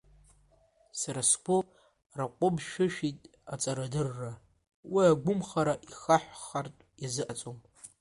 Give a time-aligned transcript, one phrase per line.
[0.99, 1.57] Сара сгәы
[2.13, 3.19] арҟәымшәышәит
[3.53, 4.31] аҵарадырра,
[4.93, 7.57] уи агәымхара ихаҳәхартә иазыҟаҵом.